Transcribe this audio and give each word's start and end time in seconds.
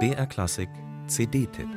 BR 0.00 0.26
Klassik 0.26 0.68
CD-Tipp 1.06 1.68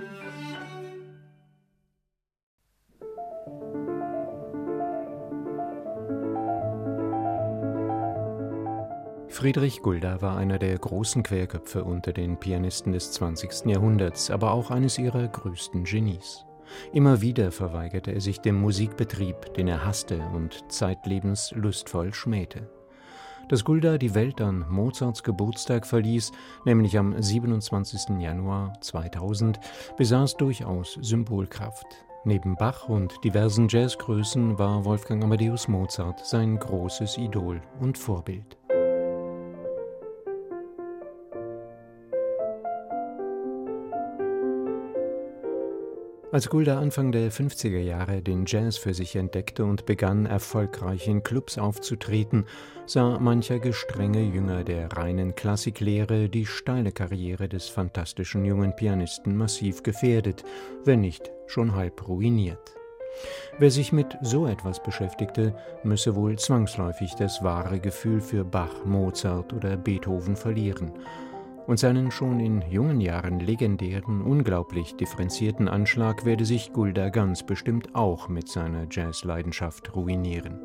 Friedrich 9.29 9.83
Gulda 9.83 10.21
war 10.23 10.38
einer 10.38 10.57
der 10.57 10.77
großen 10.79 11.21
Querköpfe 11.21 11.83
unter 11.83 12.11
den 12.14 12.39
Pianisten 12.39 12.93
des 12.93 13.11
20. 13.11 13.68
Jahrhunderts, 13.68 14.31
aber 14.31 14.54
auch 14.54 14.71
eines 14.71 14.97
ihrer 14.97 15.27
größten 15.27 15.84
Genies. 15.84 16.45
Immer 16.93 17.21
wieder 17.21 17.52
verweigerte 17.52 18.11
er 18.11 18.21
sich 18.21 18.39
dem 18.39 18.55
Musikbetrieb, 18.55 19.54
den 19.54 19.68
er 19.68 19.86
hasste 19.86 20.20
und 20.34 20.65
zeitlebens 20.71 21.52
lustvoll 21.55 22.13
schmähte. 22.13 22.68
Dass 23.50 23.64
Gulda 23.64 23.98
die 23.98 24.14
Welt 24.14 24.41
an 24.41 24.66
Mozarts 24.70 25.23
Geburtstag 25.23 25.86
verließ, 25.86 26.34
nämlich 26.66 26.97
am 26.97 27.16
27. 27.18 28.20
Januar 28.20 28.73
2000, 28.82 29.60
besaß 29.96 30.36
durchaus 30.36 30.97
Symbolkraft. 31.01 31.87
Neben 32.25 32.58
Bach 32.58 32.89
und 32.89 33.23
diversen 33.23 33.70
Jazzgrößen 33.70 34.59
war 34.59 34.83
Wolfgang 34.83 35.23
Amadeus 35.23 35.70
Mozart 35.70 36.25
sein 36.25 36.59
großes 36.59 37.17
Idol 37.17 37.61
und 37.80 37.97
Vorbild. 37.97 38.58
Als 46.30 46.49
Gulda 46.49 46.77
Anfang 46.77 47.13
der 47.13 47.31
50er 47.31 47.80
Jahre 47.80 48.22
den 48.22 48.44
Jazz 48.45 48.75
für 48.75 48.94
sich 48.94 49.16
entdeckte 49.16 49.63
und 49.63 49.86
begann, 49.86 50.25
erfolgreich 50.25 51.08
in 51.08 51.23
Clubs 51.23 51.58
aufzutreten, 51.58 52.44
sah 52.86 53.17
mancher 53.17 53.59
gestrenge 53.59 54.22
Jünger 54.22 54.66
der 54.66 54.91
reinen 54.91 55.36
Klassiklehre 55.36 56.27
die 56.27 56.45
steile 56.45 56.91
Karriere 56.91 57.47
des 57.47 57.69
fantastischen 57.69 58.44
jungen 58.44 58.75
Pianisten 58.75 59.38
massiv 59.38 59.83
gefährdet, 59.83 60.44
wenn 60.84 61.00
nicht 61.00 61.31
schon 61.45 61.75
halb 61.75 62.06
ruiniert. 62.09 62.75
Wer 63.58 63.72
sich 63.72 63.94
mit 63.94 64.17
so 64.22 64.47
etwas 64.47 64.84
beschäftigte, 64.84 65.56
müsse 65.84 66.14
wohl 66.14 66.38
zwangsläufig 66.38 67.16
das 67.16 67.41
wahre 67.41 67.80
Gefühl 67.80 68.19
für 68.19 68.44
Bach, 68.44 68.84
Mozart 68.84 69.53
oder 69.53 69.78
Beethoven 69.78 70.36
verlieren 70.36 70.91
und 71.68 71.78
seinen 71.78 72.12
schon 72.12 72.40
in 72.40 72.64
jungen 72.70 73.02
Jahren 73.02 73.40
legendären, 73.40 74.22
unglaublich 74.22 74.96
differenzierten 74.96 75.68
Anschlag 75.68 76.26
werde 76.26 76.46
sich 76.46 76.72
Gulda 76.74 77.09
ganz 77.09 77.46
bestimmt 77.46 77.94
auch 77.94 78.30
mit 78.30 78.48
seiner 78.48 78.88
Jazzleidenschaft 78.90 79.96
ruinieren. 79.96 80.59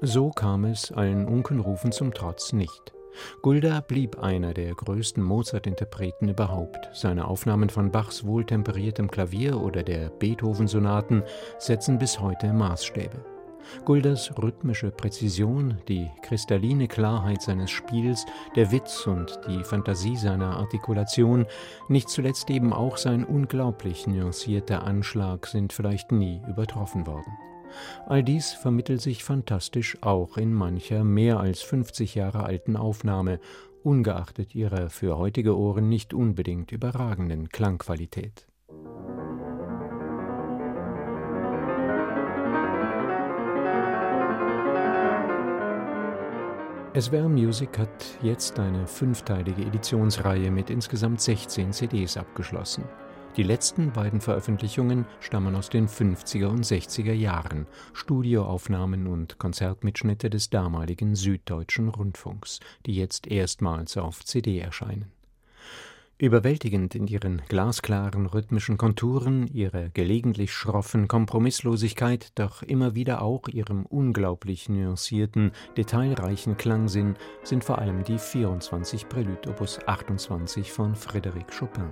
So 0.00 0.30
kam 0.30 0.64
es 0.64 0.90
allen 0.90 1.28
Unkenrufen 1.28 1.92
zum 1.92 2.12
Trotz 2.12 2.52
nicht. 2.52 2.92
Gulda 3.42 3.80
blieb 3.80 4.18
einer 4.18 4.54
der 4.54 4.74
größten 4.74 5.22
Mozart-Interpreten 5.22 6.28
überhaupt. 6.28 6.88
Seine 6.92 7.28
Aufnahmen 7.28 7.68
von 7.68 7.92
Bachs 7.92 8.24
wohltemperiertem 8.24 9.10
Klavier 9.10 9.60
oder 9.60 9.82
der 9.82 10.08
Beethoven-Sonaten 10.08 11.22
setzen 11.58 11.98
bis 11.98 12.18
heute 12.18 12.52
Maßstäbe. 12.52 13.24
Gulders 13.84 14.32
rhythmische 14.38 14.90
Präzision, 14.90 15.78
die 15.88 16.10
kristalline 16.22 16.88
Klarheit 16.88 17.42
seines 17.42 17.70
Spiels, 17.70 18.26
der 18.56 18.70
Witz 18.72 19.06
und 19.06 19.40
die 19.48 19.64
Fantasie 19.64 20.16
seiner 20.16 20.56
Artikulation, 20.56 21.46
nicht 21.88 22.08
zuletzt 22.08 22.50
eben 22.50 22.72
auch 22.72 22.96
sein 22.96 23.24
unglaublich 23.24 24.06
nuancierter 24.06 24.84
Anschlag 24.84 25.46
sind 25.46 25.72
vielleicht 25.72 26.12
nie 26.12 26.40
übertroffen 26.48 27.06
worden. 27.06 27.32
All 28.06 28.22
dies 28.22 28.52
vermittelt 28.52 29.00
sich 29.00 29.24
fantastisch 29.24 29.96
auch 30.02 30.36
in 30.36 30.52
mancher 30.52 31.04
mehr 31.04 31.40
als 31.40 31.62
50 31.62 32.14
Jahre 32.14 32.44
alten 32.44 32.76
Aufnahme, 32.76 33.40
ungeachtet 33.82 34.54
ihrer 34.54 34.90
für 34.90 35.18
heutige 35.18 35.56
Ohren 35.56 35.88
nicht 35.88 36.14
unbedingt 36.14 36.72
überragenden 36.72 37.48
Klangqualität. 37.48 38.46
SWR 46.94 47.26
Music 47.26 47.78
hat 47.78 48.18
jetzt 48.20 48.58
eine 48.58 48.86
fünfteilige 48.86 49.62
Editionsreihe 49.62 50.50
mit 50.50 50.68
insgesamt 50.68 51.22
16 51.22 51.72
CDs 51.72 52.18
abgeschlossen. 52.18 52.84
Die 53.38 53.44
letzten 53.44 53.92
beiden 53.92 54.20
Veröffentlichungen 54.20 55.06
stammen 55.20 55.54
aus 55.54 55.70
den 55.70 55.88
50er 55.88 56.48
und 56.48 56.66
60er 56.66 57.14
Jahren, 57.14 57.66
Studioaufnahmen 57.94 59.06
und 59.06 59.38
Konzertmitschnitte 59.38 60.28
des 60.28 60.50
damaligen 60.50 61.14
Süddeutschen 61.14 61.88
Rundfunks, 61.88 62.60
die 62.84 62.94
jetzt 62.94 63.26
erstmals 63.26 63.96
auf 63.96 64.22
CD 64.22 64.58
erscheinen. 64.58 65.10
Überwältigend 66.22 66.94
in 66.94 67.08
ihren 67.08 67.42
glasklaren 67.48 68.26
rhythmischen 68.26 68.76
Konturen, 68.76 69.48
ihrer 69.48 69.88
gelegentlich 69.88 70.52
schroffen 70.52 71.08
Kompromisslosigkeit, 71.08 72.30
doch 72.36 72.62
immer 72.62 72.94
wieder 72.94 73.22
auch 73.22 73.48
ihrem 73.48 73.84
unglaublich 73.86 74.68
nuancierten, 74.68 75.50
detailreichen 75.76 76.56
Klangsinn 76.56 77.16
sind 77.42 77.64
vor 77.64 77.80
allem 77.80 78.04
die 78.04 78.18
24 78.18 79.08
Prelude 79.08 79.50
Opus 79.50 79.80
28 79.84 80.70
von 80.70 80.94
Frédéric 80.94 81.58
Chopin. 81.58 81.90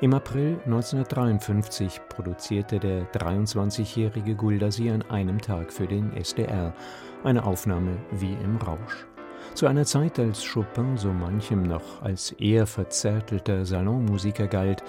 Im 0.00 0.12
April 0.12 0.58
1953 0.64 2.00
produzierte 2.08 2.80
der 2.80 3.12
23-jährige 3.12 4.34
Gulda 4.34 4.72
sie 4.72 4.90
an 4.90 5.02
einem 5.02 5.40
Tag 5.40 5.72
für 5.72 5.86
den 5.86 6.12
SDR, 6.14 6.74
eine 7.22 7.44
Aufnahme 7.44 7.96
wie 8.10 8.32
im 8.32 8.56
Rausch. 8.56 9.06
Zu 9.54 9.66
einer 9.66 9.84
Zeit, 9.84 10.18
als 10.18 10.44
Chopin 10.44 10.96
so 10.96 11.12
manchem 11.12 11.62
noch 11.62 12.02
als 12.02 12.32
eher 12.32 12.66
verzärtelter 12.66 13.64
Salonmusiker 13.64 14.46
galt, 14.46 14.82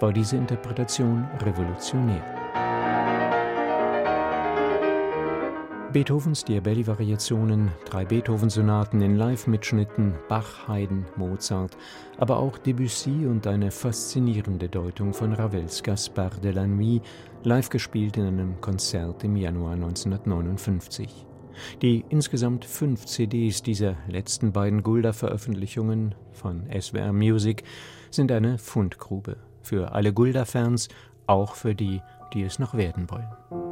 war 0.00 0.12
diese 0.12 0.36
Interpretation 0.36 1.26
revolutionär. 1.44 2.22
Beethovens 5.92 6.42
Diabelli-Variationen, 6.44 7.70
drei 7.84 8.06
Beethoven-Sonaten 8.06 9.02
in 9.02 9.16
Live-Mitschnitten, 9.16 10.14
Bach, 10.26 10.66
Haydn, 10.66 11.04
Mozart, 11.16 11.76
aber 12.16 12.38
auch 12.38 12.56
Debussy 12.56 13.26
und 13.26 13.46
eine 13.46 13.70
faszinierende 13.70 14.70
Deutung 14.70 15.12
von 15.12 15.34
Ravels 15.34 15.82
Gaspard 15.82 16.42
de 16.42 16.52
la 16.52 16.66
Nuit, 16.66 17.02
live 17.42 17.68
gespielt 17.68 18.16
in 18.16 18.26
einem 18.26 18.60
Konzert 18.62 19.22
im 19.22 19.36
Januar 19.36 19.74
1959. 19.74 21.26
Die 21.80 22.04
insgesamt 22.08 22.64
fünf 22.64 23.06
CDs 23.06 23.62
dieser 23.62 23.96
letzten 24.08 24.52
beiden 24.52 24.82
Gulda-Veröffentlichungen 24.82 26.14
von 26.32 26.64
SWR 26.78 27.12
Music 27.12 27.64
sind 28.10 28.32
eine 28.32 28.58
Fundgrube 28.58 29.36
für 29.62 29.92
alle 29.92 30.12
Gulda-Fans, 30.12 30.88
auch 31.26 31.54
für 31.54 31.74
die, 31.74 32.00
die 32.34 32.42
es 32.42 32.58
noch 32.58 32.74
werden 32.74 33.10
wollen. 33.10 33.71